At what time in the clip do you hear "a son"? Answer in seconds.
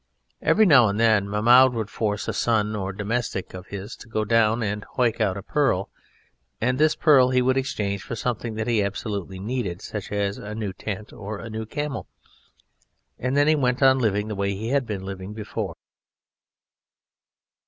2.27-2.75